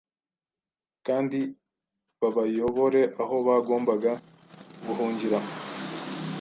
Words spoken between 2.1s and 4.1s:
babayobore aho bagomba